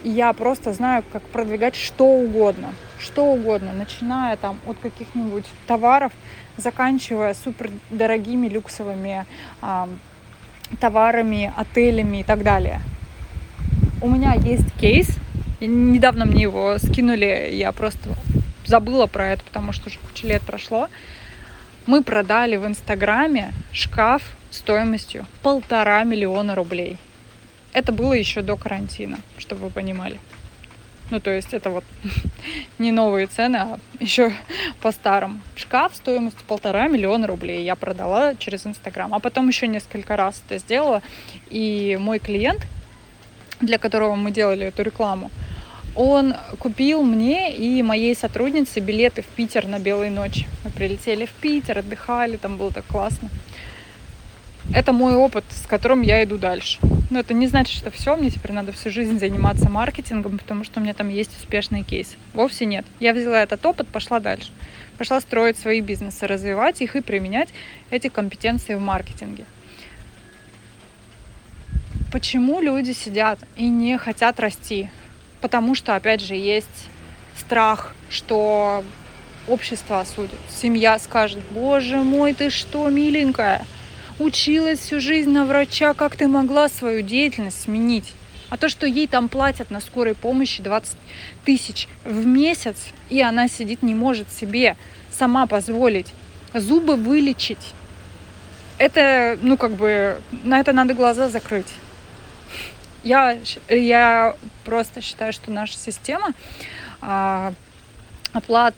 и 0.02 0.10
я 0.10 0.32
просто 0.32 0.72
знаю, 0.72 1.04
как 1.12 1.22
продвигать 1.22 1.74
что 1.74 2.04
угодно, 2.06 2.72
что 2.98 3.24
угодно, 3.24 3.72
начиная 3.72 4.36
там 4.36 4.58
от 4.66 4.78
каких-нибудь 4.78 5.44
товаров, 5.66 6.12
заканчивая 6.56 7.34
супер 7.34 7.70
дорогими 7.90 8.48
люксовыми 8.48 9.26
а, 9.60 9.88
товарами, 10.80 11.52
отелями 11.56 12.18
и 12.18 12.22
так 12.22 12.42
далее. 12.42 12.80
У 14.00 14.08
меня 14.08 14.34
есть 14.34 14.72
кейс, 14.78 15.08
недавно 15.60 16.26
мне 16.26 16.42
его 16.42 16.78
скинули, 16.78 17.50
я 17.52 17.72
просто 17.72 18.10
забыла 18.64 19.06
про 19.06 19.28
это, 19.28 19.44
потому 19.44 19.72
что 19.72 19.88
уже 19.88 19.98
куча 19.98 20.26
лет 20.26 20.42
прошло. 20.42 20.88
Мы 21.86 22.02
продали 22.02 22.56
в 22.56 22.66
Инстаграме 22.66 23.52
шкаф 23.72 24.22
стоимостью 24.50 25.26
полтора 25.42 26.02
миллиона 26.04 26.54
рублей. 26.54 26.98
Это 27.76 27.92
было 27.92 28.14
еще 28.14 28.40
до 28.40 28.56
карантина, 28.56 29.18
чтобы 29.36 29.66
вы 29.66 29.70
понимали. 29.70 30.18
Ну, 31.10 31.20
то 31.20 31.30
есть 31.30 31.52
это 31.52 31.68
вот 31.68 31.84
не 32.78 32.90
новые 32.90 33.26
цены, 33.26 33.56
а 33.56 33.78
еще 34.00 34.32
по-старому. 34.80 35.42
Шкаф 35.56 35.94
стоимостью 35.94 36.40
полтора 36.46 36.88
миллиона 36.88 37.26
рублей 37.26 37.66
я 37.66 37.76
продала 37.76 38.34
через 38.34 38.66
Инстаграм. 38.66 39.12
А 39.12 39.18
потом 39.18 39.48
еще 39.48 39.68
несколько 39.68 40.16
раз 40.16 40.42
это 40.46 40.58
сделала. 40.58 41.02
И 41.50 41.98
мой 42.00 42.18
клиент, 42.18 42.66
для 43.60 43.76
которого 43.76 44.14
мы 44.14 44.30
делали 44.30 44.68
эту 44.68 44.82
рекламу, 44.82 45.30
он 45.94 46.34
купил 46.58 47.02
мне 47.02 47.54
и 47.54 47.82
моей 47.82 48.16
сотруднице 48.16 48.80
билеты 48.80 49.20
в 49.20 49.26
Питер 49.26 49.66
на 49.66 49.78
Белые 49.78 50.10
ночи. 50.10 50.46
Мы 50.64 50.70
прилетели 50.70 51.26
в 51.26 51.32
Питер, 51.32 51.80
отдыхали, 51.80 52.38
там 52.38 52.56
было 52.56 52.72
так 52.72 52.86
классно. 52.86 53.28
Это 54.74 54.94
мой 54.94 55.14
опыт, 55.14 55.44
с 55.50 55.66
которым 55.66 56.00
я 56.00 56.24
иду 56.24 56.38
дальше. 56.38 56.78
Но 57.08 57.20
это 57.20 57.34
не 57.34 57.46
значит, 57.46 57.76
что 57.76 57.90
все, 57.90 58.16
мне 58.16 58.30
теперь 58.30 58.52
надо 58.52 58.72
всю 58.72 58.90
жизнь 58.90 59.18
заниматься 59.18 59.70
маркетингом, 59.70 60.38
потому 60.38 60.64
что 60.64 60.80
у 60.80 60.82
меня 60.82 60.92
там 60.92 61.08
есть 61.08 61.36
успешный 61.38 61.84
кейс. 61.84 62.16
Вовсе 62.32 62.66
нет. 62.66 62.84
Я 62.98 63.12
взяла 63.14 63.42
этот 63.42 63.64
опыт, 63.64 63.86
пошла 63.86 64.18
дальше. 64.18 64.50
Пошла 64.98 65.20
строить 65.20 65.56
свои 65.56 65.80
бизнесы, 65.80 66.26
развивать 66.26 66.80
их 66.80 66.96
и 66.96 67.00
применять 67.00 67.48
эти 67.90 68.08
компетенции 68.08 68.74
в 68.74 68.80
маркетинге. 68.80 69.44
Почему 72.10 72.60
люди 72.60 72.92
сидят 72.92 73.38
и 73.56 73.68
не 73.68 73.98
хотят 73.98 74.40
расти? 74.40 74.90
Потому 75.40 75.74
что, 75.74 75.94
опять 75.94 76.22
же, 76.22 76.34
есть 76.34 76.88
страх, 77.36 77.94
что 78.10 78.82
общество 79.46 80.00
осудит. 80.00 80.38
Семья 80.50 80.98
скажет, 80.98 81.40
боже 81.50 81.98
мой, 81.98 82.32
ты 82.32 82.50
что, 82.50 82.88
миленькая? 82.88 83.64
Училась 84.18 84.80
всю 84.80 85.00
жизнь 85.00 85.30
на 85.30 85.44
врача, 85.44 85.92
как 85.92 86.16
ты 86.16 86.26
могла 86.26 86.68
свою 86.68 87.02
деятельность 87.02 87.62
сменить? 87.62 88.12
А 88.48 88.56
то, 88.56 88.68
что 88.68 88.86
ей 88.86 89.06
там 89.06 89.28
платят 89.28 89.70
на 89.70 89.80
скорой 89.80 90.14
помощи 90.14 90.62
20 90.62 90.96
тысяч 91.44 91.88
в 92.04 92.24
месяц, 92.24 92.76
и 93.10 93.20
она 93.20 93.48
сидит, 93.48 93.82
не 93.82 93.94
может 93.94 94.32
себе 94.32 94.76
сама 95.10 95.46
позволить 95.46 96.14
зубы 96.54 96.96
вылечить, 96.96 97.74
это, 98.78 99.38
ну, 99.40 99.56
как 99.56 99.72
бы, 99.72 100.20
на 100.44 100.60
это 100.60 100.72
надо 100.72 100.94
глаза 100.94 101.28
закрыть. 101.28 101.72
Я, 103.02 103.38
я 103.68 104.36
просто 104.64 105.00
считаю, 105.00 105.32
что 105.32 105.50
наша 105.50 105.78
система 105.78 106.32
а, 107.00 107.54
оплат 108.32 108.74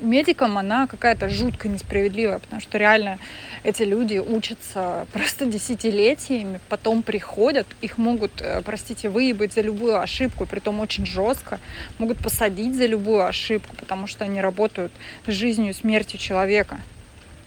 медикам, 0.00 0.58
она 0.58 0.86
какая-то 0.86 1.28
жутко 1.28 1.68
несправедливая, 1.68 2.38
потому 2.38 2.60
что 2.60 2.78
реально 2.78 3.18
эти 3.62 3.82
люди 3.82 4.18
учатся 4.18 5.06
просто 5.12 5.46
десятилетиями, 5.46 6.60
потом 6.68 7.02
приходят, 7.02 7.66
их 7.80 7.98
могут, 7.98 8.40
э, 8.40 8.62
простите, 8.62 9.08
выебать 9.08 9.52
за 9.52 9.60
любую 9.60 10.00
ошибку, 10.00 10.46
при 10.46 10.60
том 10.60 10.80
очень 10.80 11.06
жестко, 11.06 11.58
могут 11.98 12.18
посадить 12.18 12.74
за 12.74 12.86
любую 12.86 13.26
ошибку, 13.26 13.74
потому 13.76 14.06
что 14.06 14.24
они 14.24 14.40
работают 14.40 14.92
с 15.26 15.32
жизнью 15.32 15.70
и 15.70 15.74
смертью 15.74 16.18
человека, 16.18 16.80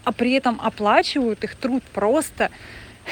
а 0.04 0.12
при 0.12 0.34
этом 0.34 0.60
оплачивают 0.62 1.44
их 1.44 1.56
труд 1.56 1.84
просто 1.94 2.50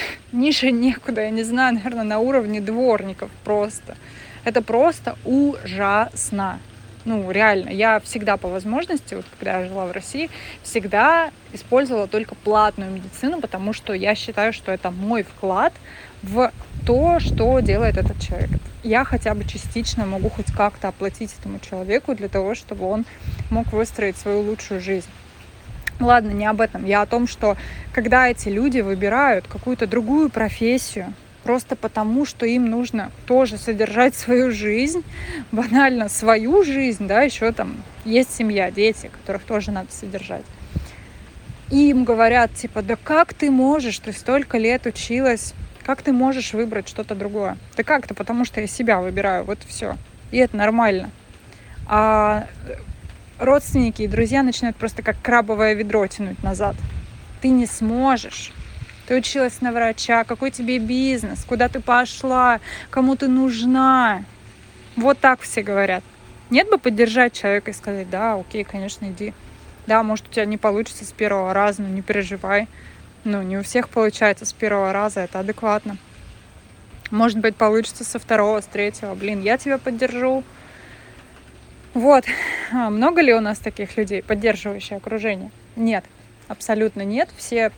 ниже 0.32 0.72
некуда, 0.72 1.22
я 1.22 1.30
не 1.30 1.44
знаю, 1.44 1.76
наверное, 1.76 2.04
на 2.04 2.20
уровне 2.20 2.62
дворников 2.62 3.30
просто. 3.44 3.98
Это 4.44 4.62
просто 4.62 5.18
ужасно. 5.26 6.60
Ну, 7.08 7.32
реально, 7.32 7.70
я 7.70 8.02
всегда 8.02 8.36
по 8.36 8.50
возможности, 8.50 9.14
вот 9.16 9.26
когда 9.32 9.62
я 9.62 9.68
жила 9.70 9.86
в 9.86 9.94
России, 9.94 10.30
всегда 10.62 11.32
использовала 11.54 12.06
только 12.06 12.36
платную 12.36 12.92
медицину, 12.92 13.40
потому 13.40 13.72
что 13.72 13.94
я 13.94 14.14
считаю, 14.14 14.52
что 14.52 14.74
это 14.74 14.92
мой 14.92 15.24
вклад 15.24 15.72
в 16.22 16.52
то, 16.86 17.22
что 17.22 17.62
делает 17.62 17.96
этот 17.96 18.20
человек. 18.20 18.50
Я 18.84 19.06
хотя 19.06 19.34
бы 19.36 19.46
частично 19.46 20.06
могу 20.06 20.30
хоть 20.30 20.52
как-то 20.52 20.90
оплатить 20.90 21.34
этому 21.40 21.60
человеку 21.60 22.14
для 22.14 22.28
того, 22.28 22.56
чтобы 22.56 22.86
он 22.86 23.06
мог 23.50 23.72
выстроить 23.72 24.18
свою 24.18 24.42
лучшую 24.42 24.82
жизнь. 24.82 25.08
Ладно, 26.02 26.32
не 26.32 26.46
об 26.46 26.60
этом. 26.60 26.86
Я 26.86 27.04
о 27.04 27.06
том, 27.06 27.26
что 27.26 27.56
когда 27.94 28.28
эти 28.28 28.50
люди 28.50 28.82
выбирают 28.82 29.48
какую-то 29.48 29.88
другую 29.88 30.30
профессию, 30.30 31.14
просто 31.48 31.78
потому, 31.78 32.26
что 32.26 32.46
им 32.46 32.70
нужно 32.70 33.10
тоже 33.26 33.58
содержать 33.58 34.16
свою 34.16 34.52
жизнь, 34.52 35.02
банально 35.54 36.10
свою 36.10 36.62
жизнь, 36.66 37.08
да, 37.08 37.22
еще 37.22 37.54
там 37.54 37.78
есть 38.04 38.36
семья, 38.36 38.70
дети, 38.70 39.10
которых 39.10 39.44
тоже 39.44 39.72
надо 39.72 39.88
содержать. 39.94 40.44
И 41.72 41.90
им 41.90 42.04
говорят, 42.04 42.54
типа, 42.54 42.82
да 42.82 42.98
как 43.02 43.34
ты 43.34 43.50
можешь, 43.50 43.98
ты 44.00 44.12
столько 44.12 44.58
лет 44.58 44.86
училась, 44.88 45.54
как 45.86 46.02
ты 46.02 46.12
можешь 46.12 46.52
выбрать 46.52 46.90
что-то 46.90 47.16
другое? 47.16 47.58
Да 47.78 47.84
как-то, 47.84 48.14
потому 48.14 48.44
что 48.44 48.60
я 48.60 48.68
себя 48.68 49.00
выбираю, 49.00 49.46
вот 49.46 49.60
все. 49.66 49.96
И 50.32 50.38
это 50.40 50.58
нормально. 50.58 51.12
А 51.88 52.48
родственники 53.40 54.02
и 54.02 54.08
друзья 54.08 54.44
начинают 54.44 54.76
просто 54.76 55.02
как 55.02 55.16
крабовое 55.22 55.76
ведро 55.76 56.06
тянуть 56.08 56.44
назад. 56.44 56.76
Ты 57.40 57.48
не 57.48 57.68
сможешь. 57.68 58.52
Ты 59.08 59.16
училась 59.16 59.62
на 59.62 59.72
врача, 59.72 60.26
какой 60.26 60.52
тебе 60.52 60.80
бизнес, 60.80 61.46
куда 61.46 61.70
ты 61.70 61.80
пошла, 61.80 62.60
кому 62.90 63.16
ты 63.16 63.30
нужна. 63.30 64.26
Вот 64.98 65.18
так 65.20 65.40
все 65.42 65.64
говорят. 65.64 66.04
Нет 66.50 66.70
бы 66.70 66.78
поддержать 66.78 67.32
человека 67.32 67.72
и 67.72 67.74
сказать, 67.74 68.10
да, 68.10 68.36
окей, 68.36 68.66
конечно, 68.66 69.06
иди. 69.06 69.34
Да, 69.86 70.04
может, 70.04 70.28
у 70.28 70.32
тебя 70.32 70.44
не 70.44 70.58
получится 70.58 71.06
с 71.06 71.14
первого 71.14 71.54
раза, 71.54 71.82
но 71.84 71.88
не 71.88 72.02
переживай. 72.02 72.68
Ну, 73.24 73.42
не 73.42 73.58
у 73.58 73.64
всех 73.64 73.88
получается 73.88 74.46
с 74.46 74.52
первого 74.52 74.92
раза, 74.92 75.22
это 75.22 75.40
адекватно. 75.40 75.98
Может 77.10 77.40
быть, 77.40 77.56
получится 77.56 78.04
со 78.04 78.20
второго, 78.20 78.60
с 78.60 78.66
третьего. 78.66 79.16
Блин, 79.16 79.42
я 79.42 79.58
тебя 79.58 79.78
поддержу. 79.78 80.44
Вот. 81.94 82.26
А 82.74 82.90
много 82.90 83.22
ли 83.22 83.34
у 83.34 83.40
нас 83.40 83.58
таких 83.60 83.96
людей, 83.96 84.22
поддерживающее 84.22 84.98
окружение? 84.98 85.52
Нет, 85.78 86.04
абсолютно 86.48 87.02
нет. 87.02 87.30
Все, 87.38 87.72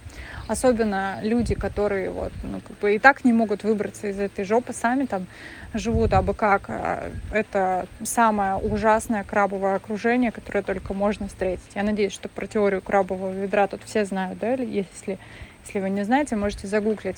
особенно 0.47 1.19
люди, 1.21 1.55
которые 1.55 2.09
вот, 2.09 2.31
ну, 2.43 2.61
как 2.61 2.77
бы 2.79 2.95
и 2.95 2.99
так 2.99 3.23
не 3.23 3.33
могут 3.33 3.63
выбраться 3.63 4.07
из 4.07 4.19
этой 4.19 4.45
жопы, 4.45 4.73
сами 4.73 5.05
там 5.05 5.27
живут 5.73 6.13
абы 6.13 6.33
как. 6.33 6.69
А 6.69 7.11
это 7.31 7.88
самое 8.03 8.55
ужасное 8.55 9.23
крабовое 9.23 9.75
окружение, 9.75 10.31
которое 10.31 10.63
только 10.63 10.93
можно 10.93 11.27
встретить. 11.27 11.71
Я 11.75 11.83
надеюсь, 11.83 12.13
что 12.13 12.29
про 12.29 12.47
теорию 12.47 12.81
крабового 12.81 13.31
ведра 13.31 13.67
тут 13.67 13.81
все 13.83 14.05
знают, 14.05 14.39
да? 14.39 14.53
Если, 14.53 15.19
если 15.65 15.79
вы 15.79 15.89
не 15.89 16.03
знаете, 16.03 16.35
можете 16.35 16.67
загуглить. 16.67 17.17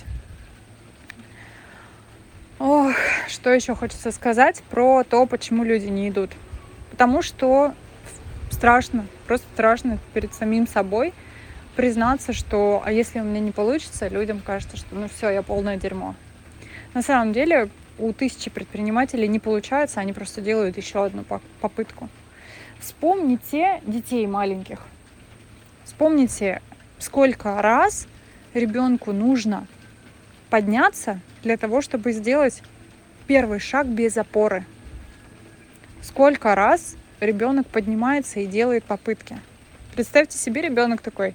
Ох, 2.60 2.92
что 3.28 3.50
еще 3.50 3.74
хочется 3.74 4.12
сказать 4.12 4.62
про 4.70 5.04
то, 5.04 5.26
почему 5.26 5.64
люди 5.64 5.88
не 5.88 6.10
идут 6.10 6.30
Потому 6.92 7.24
что 7.24 7.74
страшно, 8.52 9.08
просто 9.26 9.48
страшно 9.54 9.98
перед 10.14 10.36
самим 10.36 10.68
собой 10.68 11.14
признаться, 11.82 12.32
что 12.32 12.84
а 12.86 12.92
если 12.92 13.20
у 13.22 13.24
меня 13.24 13.40
не 13.40 13.50
получится, 13.50 14.08
людям 14.08 14.40
кажется, 14.46 14.78
что 14.78 14.94
ну 14.94 15.10
все, 15.10 15.32
я 15.32 15.42
полное 15.42 15.78
дерьмо. 15.78 16.14
На 16.94 17.02
самом 17.02 17.34
деле 17.34 17.70
у 17.98 18.14
тысячи 18.14 18.52
предпринимателей 18.52 19.28
не 19.28 19.40
получается, 19.40 20.00
они 20.00 20.14
просто 20.14 20.42
делают 20.42 20.78
еще 20.78 21.04
одну 21.04 21.24
попытку. 21.60 22.08
Вспомните 22.80 23.82
детей 23.88 24.28
маленьких. 24.28 24.78
Вспомните, 25.84 26.62
сколько 27.00 27.60
раз 27.64 28.06
ребенку 28.54 29.12
нужно 29.12 29.66
подняться 30.52 31.20
для 31.42 31.58
того, 31.58 31.82
чтобы 31.82 32.12
сделать 32.12 32.62
первый 33.26 33.58
шаг 33.58 33.88
без 33.88 34.18
опоры. 34.18 34.66
Сколько 36.04 36.54
раз 36.54 36.96
ребенок 37.20 37.66
поднимается 37.66 38.40
и 38.40 38.46
делает 38.46 38.84
попытки. 38.84 39.40
Представьте 39.96 40.38
себе, 40.38 40.62
ребенок 40.62 41.02
такой, 41.02 41.34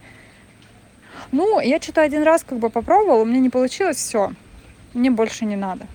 ну, 1.33 1.61
я 1.61 1.81
что-то 1.81 2.03
один 2.03 2.23
раз 2.23 2.45
как 2.45 2.59
бы 2.59 2.71
попробовал, 2.71 3.23
у 3.23 3.25
меня 3.25 3.41
не 3.41 3.51
получилось, 3.51 3.97
все, 3.97 4.33
мне 4.95 5.11
больше 5.11 5.45
не 5.45 5.57
надо. 5.57 5.87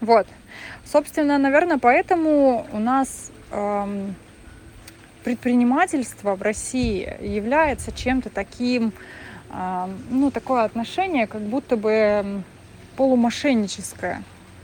Вот. 0.00 0.26
Собственно, 0.84 1.38
наверное, 1.38 1.78
поэтому 1.78 2.66
у 2.72 2.78
нас 2.78 3.30
эм, 3.50 4.14
предпринимательство 5.24 6.34
в 6.34 6.42
России 6.42 7.16
является 7.20 7.92
чем-то 7.92 8.30
таким, 8.30 8.92
эм, 9.50 9.98
ну, 10.10 10.30
такое 10.30 10.64
отношение, 10.64 11.26
как 11.26 11.42
будто 11.42 11.76
бы 11.76 12.42
полумошенническое. 12.96 14.22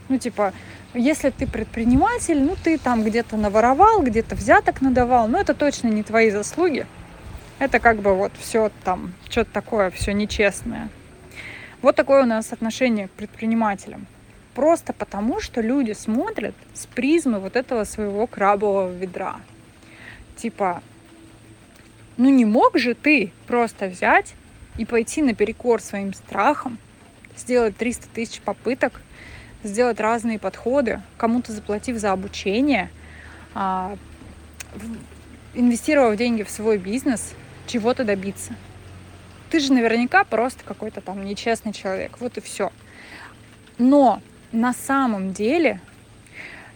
Ну, 0.09 0.17
типа, 0.17 0.53
если 0.93 1.29
ты 1.29 1.47
предприниматель, 1.47 2.41
ну, 2.41 2.55
ты 2.61 2.77
там 2.77 3.03
где-то 3.03 3.37
наворовал, 3.37 4.01
где-то 4.01 4.35
взяток 4.35 4.81
надавал, 4.81 5.27
но 5.27 5.39
это 5.39 5.53
точно 5.53 5.87
не 5.89 6.03
твои 6.03 6.31
заслуги. 6.31 6.87
Это 7.57 7.79
как 7.79 7.99
бы 7.99 8.13
вот 8.13 8.33
все 8.37 8.69
там, 8.83 9.13
что-то 9.29 9.51
такое, 9.51 9.89
все 9.89 10.11
нечестное. 10.13 10.89
Вот 11.81 11.95
такое 11.95 12.23
у 12.23 12.25
нас 12.25 12.51
отношение 12.51 13.07
к 13.07 13.11
предпринимателям. 13.11 14.07
Просто 14.53 14.91
потому, 14.91 15.39
что 15.39 15.61
люди 15.61 15.93
смотрят 15.93 16.55
с 16.73 16.85
призмы 16.85 17.39
вот 17.39 17.55
этого 17.55 17.83
своего 17.83 18.27
крабового 18.27 18.91
ведра. 18.91 19.37
Типа, 20.35 20.81
ну 22.17 22.29
не 22.29 22.45
мог 22.45 22.77
же 22.77 22.93
ты 22.93 23.31
просто 23.47 23.87
взять 23.87 24.33
и 24.77 24.85
пойти 24.85 25.21
наперекор 25.21 25.81
своим 25.81 26.13
страхам, 26.13 26.77
сделать 27.37 27.77
300 27.77 28.07
тысяч 28.13 28.41
попыток, 28.41 29.01
сделать 29.63 29.99
разные 29.99 30.39
подходы, 30.39 31.01
кому-то 31.17 31.51
заплатив 31.51 31.97
за 31.97 32.11
обучение, 32.11 32.89
а, 33.53 33.97
инвестировав 35.53 36.17
деньги 36.17 36.43
в 36.43 36.49
свой 36.49 36.77
бизнес, 36.77 37.33
чего-то 37.67 38.03
добиться. 38.03 38.53
Ты 39.49 39.59
же 39.59 39.73
наверняка 39.73 40.23
просто 40.23 40.63
какой-то 40.63 41.01
там 41.01 41.23
нечестный 41.23 41.73
человек. 41.73 42.17
Вот 42.19 42.37
и 42.37 42.41
все. 42.41 42.71
Но 43.77 44.21
на 44.51 44.73
самом 44.73 45.33
деле 45.33 45.79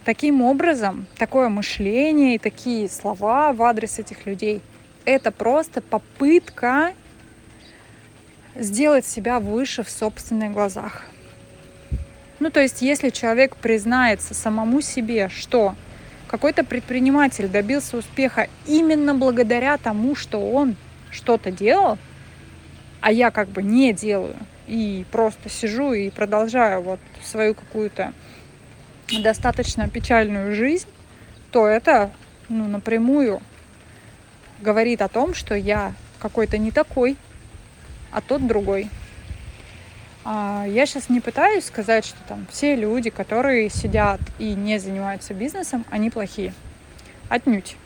таким 0.04 0.42
образом, 0.42 1.06
такое 1.16 1.48
мышление 1.48 2.36
и 2.36 2.38
такие 2.38 2.88
слова 2.88 3.52
в 3.52 3.62
адрес 3.62 3.98
этих 3.98 4.26
людей, 4.26 4.60
это 5.04 5.32
просто 5.32 5.80
попытка 5.80 6.94
сделать 8.54 9.06
себя 9.06 9.40
выше 9.40 9.82
в 9.82 9.90
собственных 9.90 10.52
глазах. 10.52 11.04
Ну, 12.38 12.50
то 12.50 12.60
есть, 12.60 12.80
если 12.80 13.10
человек 13.10 13.56
признается 13.56 14.34
самому 14.34 14.80
себе, 14.80 15.28
что 15.28 15.74
какой-то 16.30 16.62
предприниматель 16.62 17.48
добился 17.48 17.96
успеха 17.96 18.46
именно 18.64 19.16
благодаря 19.16 19.76
тому, 19.78 20.14
что 20.14 20.38
он 20.52 20.76
что-то 21.10 21.50
делал, 21.50 21.98
а 23.00 23.10
я 23.10 23.32
как 23.32 23.48
бы 23.48 23.64
не 23.64 23.92
делаю, 23.92 24.36
и 24.68 25.04
просто 25.10 25.48
сижу 25.48 25.92
и 25.92 26.08
продолжаю 26.08 26.82
вот 26.82 27.00
свою 27.24 27.54
какую-то 27.54 28.12
достаточно 29.24 29.88
печальную 29.88 30.54
жизнь, 30.54 30.86
то 31.50 31.66
это 31.66 32.12
ну, 32.48 32.68
напрямую 32.68 33.42
говорит 34.60 35.02
о 35.02 35.08
том, 35.08 35.34
что 35.34 35.56
я 35.56 35.94
какой-то 36.20 36.58
не 36.58 36.70
такой, 36.70 37.16
а 38.12 38.20
тот 38.20 38.46
другой. 38.46 38.88
А, 40.24 40.64
я 40.68 40.86
сейчас 40.86 41.08
не 41.08 41.20
пытаюсь 41.20 41.64
сказать, 41.64 42.04
что 42.04 42.18
там 42.28 42.46
все 42.50 42.76
люди, 42.76 43.10
которые 43.10 43.70
сидят 43.70 44.20
и 44.38 44.54
не 44.54 44.78
занимаются 44.78 45.34
бизнесом, 45.34 45.84
они 45.90 46.10
плохие. 46.10 46.52
Отнюдь. 47.28 47.76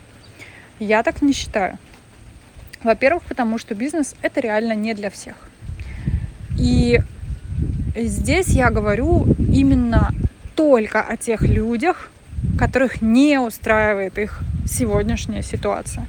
Я 0.79 1.03
так 1.03 1.21
не 1.21 1.33
считаю. 1.33 1.77
Во-первых, 2.83 3.23
потому 3.23 3.57
что 3.57 3.73
бизнес 3.73 4.15
это 4.21 4.41
реально 4.41 4.73
не 4.73 4.93
для 4.93 5.09
всех. 5.09 5.35
И 6.59 6.99
здесь 7.95 8.47
я 8.49 8.69
говорю 8.69 9.25
именно 9.37 10.11
только 10.55 11.01
о 11.01 11.17
тех 11.17 11.41
людях, 11.41 12.11
которых 12.59 13.01
не 13.01 13.39
устраивает 13.39 14.17
их 14.17 14.41
сегодняшняя 14.67 15.41
ситуация. 15.41 16.05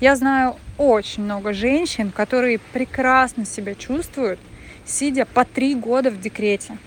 Я 0.00 0.16
знаю 0.16 0.56
очень 0.76 1.22
много 1.22 1.52
женщин, 1.52 2.10
которые 2.10 2.58
прекрасно 2.58 3.46
себя 3.46 3.74
чувствуют, 3.74 4.38
сидя 4.84 5.26
по 5.26 5.44
три 5.44 5.74
года 5.74 6.10
в 6.10 6.20
декрете. 6.20 6.78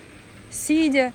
Сидя 0.50 1.14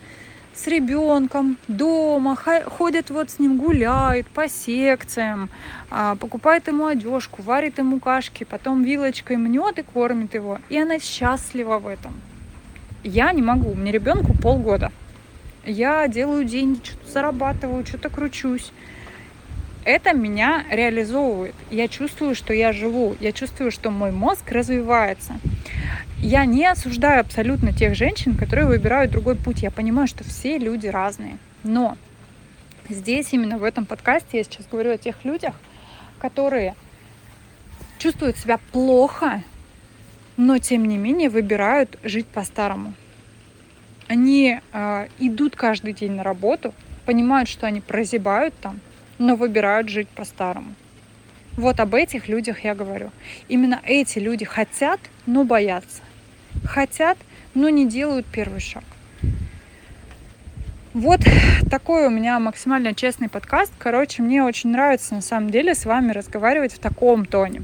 с 0.54 0.66
ребенком 0.66 1.56
дома, 1.68 2.36
ходят 2.36 3.10
вот 3.10 3.30
с 3.30 3.38
ним, 3.38 3.56
гуляют 3.56 4.26
по 4.28 4.48
секциям, 4.48 5.48
а, 5.90 6.16
покупает 6.16 6.68
ему 6.68 6.86
одежку, 6.86 7.42
варит 7.42 7.78
ему 7.78 8.00
кашки, 8.00 8.44
потом 8.44 8.82
вилочкой 8.82 9.36
мнет 9.38 9.78
и 9.78 9.82
кормит 9.82 10.34
его. 10.34 10.58
И 10.68 10.78
она 10.78 10.98
счастлива 10.98 11.78
в 11.78 11.86
этом. 11.86 12.12
Я 13.02 13.32
не 13.32 13.42
могу, 13.42 13.74
мне 13.74 13.90
ребенку 13.90 14.34
полгода. 14.34 14.92
Я 15.64 16.06
делаю 16.08 16.44
деньги, 16.44 16.80
что-то 16.84 17.10
зарабатываю, 17.10 17.86
что-то 17.86 18.10
кручусь. 18.10 18.72
Это 19.84 20.12
меня 20.12 20.64
реализовывает. 20.70 21.54
Я 21.70 21.88
чувствую, 21.88 22.34
что 22.34 22.52
я 22.52 22.72
живу. 22.72 23.16
Я 23.20 23.32
чувствую, 23.32 23.72
что 23.72 23.90
мой 23.90 24.12
мозг 24.12 24.50
развивается. 24.50 25.34
Я 26.22 26.44
не 26.44 26.64
осуждаю 26.66 27.20
абсолютно 27.20 27.72
тех 27.72 27.96
женщин, 27.96 28.36
которые 28.36 28.68
выбирают 28.68 29.10
другой 29.10 29.34
путь. 29.34 29.60
Я 29.60 29.72
понимаю, 29.72 30.06
что 30.06 30.22
все 30.22 30.56
люди 30.56 30.86
разные. 30.86 31.36
Но 31.64 31.98
здесь, 32.88 33.32
именно 33.32 33.58
в 33.58 33.64
этом 33.64 33.86
подкасте, 33.86 34.38
я 34.38 34.44
сейчас 34.44 34.64
говорю 34.70 34.92
о 34.92 34.98
тех 34.98 35.16
людях, 35.24 35.52
которые 36.20 36.76
чувствуют 37.98 38.38
себя 38.38 38.60
плохо, 38.70 39.42
но 40.36 40.58
тем 40.58 40.84
не 40.84 40.96
менее 40.96 41.28
выбирают 41.28 41.98
жить 42.04 42.28
по-старому. 42.28 42.94
Они 44.06 44.60
э, 44.72 45.08
идут 45.18 45.56
каждый 45.56 45.92
день 45.92 46.12
на 46.12 46.22
работу, 46.22 46.72
понимают, 47.04 47.48
что 47.48 47.66
они 47.66 47.80
прозябают 47.80 48.54
там, 48.60 48.78
но 49.18 49.34
выбирают 49.34 49.88
жить 49.88 50.08
по-старому. 50.08 50.72
Вот 51.56 51.80
об 51.80 51.96
этих 51.96 52.28
людях 52.28 52.60
я 52.60 52.76
говорю. 52.76 53.10
Именно 53.48 53.80
эти 53.84 54.20
люди 54.20 54.44
хотят, 54.44 55.00
но 55.26 55.42
боятся 55.42 56.00
хотят, 56.64 57.18
но 57.54 57.68
не 57.68 57.86
делают 57.86 58.26
первый 58.26 58.60
шаг. 58.60 58.84
Вот 60.94 61.20
такой 61.70 62.06
у 62.06 62.10
меня 62.10 62.38
максимально 62.38 62.94
честный 62.94 63.30
подкаст. 63.30 63.72
Короче, 63.78 64.22
мне 64.22 64.42
очень 64.42 64.70
нравится 64.70 65.14
на 65.14 65.22
самом 65.22 65.50
деле 65.50 65.74
с 65.74 65.86
вами 65.86 66.12
разговаривать 66.12 66.74
в 66.74 66.78
таком 66.78 67.24
тоне. 67.24 67.62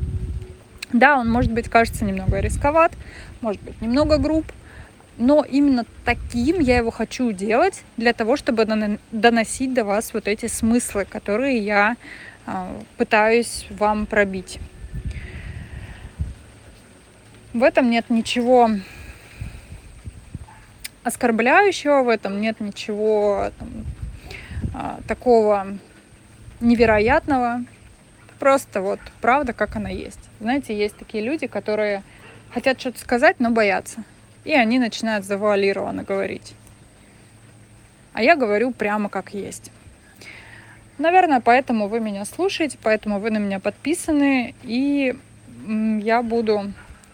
Да, 0.92 1.18
он 1.18 1.30
может 1.30 1.52
быть 1.52 1.68
кажется 1.68 2.06
немного 2.06 2.40
рисковат, 2.40 2.92
может 3.42 3.60
быть 3.62 3.78
немного 3.82 4.16
груб, 4.16 4.46
но 5.18 5.44
именно 5.44 5.84
таким 6.06 6.60
я 6.60 6.78
его 6.78 6.90
хочу 6.90 7.32
делать 7.32 7.82
для 7.98 8.14
того, 8.14 8.36
чтобы 8.38 8.66
доносить 9.12 9.74
до 9.74 9.84
вас 9.84 10.14
вот 10.14 10.26
эти 10.26 10.46
смыслы, 10.46 11.04
которые 11.04 11.58
я 11.58 11.96
а, 12.46 12.74
пытаюсь 12.96 13.66
вам 13.68 14.06
пробить. 14.06 14.58
В 17.54 17.62
этом 17.62 17.88
нет 17.88 18.10
ничего 18.10 18.70
оскорбляющего, 21.02 22.02
в 22.02 22.08
этом 22.08 22.40
нет 22.40 22.60
ничего 22.60 23.50
там, 23.58 23.68
а, 24.74 25.00
такого 25.08 25.78
невероятного. 26.60 27.64
Просто 28.38 28.82
вот 28.82 29.00
правда, 29.20 29.52
как 29.52 29.76
она 29.76 29.88
есть. 29.88 30.20
Знаете, 30.40 30.76
есть 30.76 30.96
такие 30.96 31.24
люди, 31.24 31.46
которые 31.46 32.02
хотят 32.52 32.78
что-то 32.80 32.98
сказать, 32.98 33.40
но 33.40 33.50
боятся. 33.50 34.04
И 34.44 34.52
они 34.52 34.78
начинают 34.78 35.24
завуалированно 35.24 36.02
говорить. 36.02 36.54
А 38.12 38.22
я 38.22 38.36
говорю 38.36 38.72
прямо 38.72 39.08
как 39.08 39.32
есть. 39.32 39.70
Наверное, 40.98 41.40
поэтому 41.40 41.88
вы 41.88 42.00
меня 42.00 42.24
слушаете, 42.24 42.76
поэтому 42.82 43.20
вы 43.20 43.30
на 43.30 43.38
меня 43.38 43.60
подписаны, 43.60 44.54
и 44.64 45.16
я 46.02 46.22
буду 46.22 46.72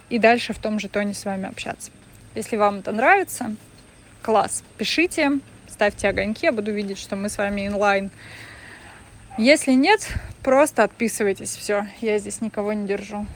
и 0.08 0.18
дальше 0.18 0.52
в 0.52 0.58
том 0.58 0.78
же 0.78 0.88
тоне 0.88 1.14
с 1.14 1.24
вами 1.24 1.48
общаться. 1.48 1.90
Если 2.34 2.56
вам 2.56 2.78
это 2.78 2.92
нравится, 2.92 3.54
класс, 4.22 4.62
пишите, 4.76 5.38
ставьте 5.68 6.08
огоньки, 6.08 6.46
я 6.46 6.52
буду 6.52 6.72
видеть, 6.72 6.98
что 6.98 7.16
мы 7.16 7.28
с 7.28 7.38
вами 7.38 7.68
онлайн. 7.68 8.10
Если 9.38 9.72
нет, 9.72 10.08
просто 10.42 10.84
отписывайтесь, 10.84 11.56
все, 11.56 11.86
я 12.00 12.18
здесь 12.18 12.40
никого 12.40 12.72
не 12.72 12.86
держу. 12.86 13.26